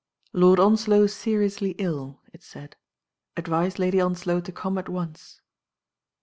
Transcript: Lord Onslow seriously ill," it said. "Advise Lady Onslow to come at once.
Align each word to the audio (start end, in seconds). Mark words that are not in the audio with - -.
Lord 0.33 0.59
Onslow 0.59 1.05
seriously 1.05 1.75
ill," 1.77 2.21
it 2.33 2.41
said. 2.41 2.75
"Advise 3.37 3.77
Lady 3.77 4.01
Onslow 4.01 4.41
to 4.41 4.51
come 4.51 4.79
at 4.79 4.89
once. 4.89 5.41